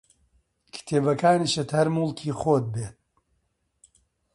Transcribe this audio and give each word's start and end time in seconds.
کتێبەکانیشت 0.73 1.69
هەر 1.77 1.87
موڵکی 1.95 2.37
خۆت 2.39 2.65
بێ 2.73 2.87